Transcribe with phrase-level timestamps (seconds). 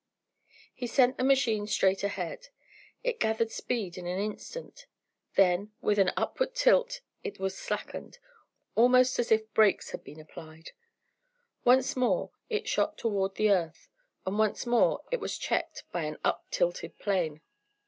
[0.73, 2.47] He sent the machine straight ahead.
[3.03, 4.87] It gathered speed in an instant.
[5.35, 8.17] Then, with an upward tilt it was slackened,
[8.73, 10.71] almost as if brakes had been applied.
[11.63, 13.89] Once more it shot toward the earth,
[14.25, 17.39] and once more it was checked by an up tilted plane.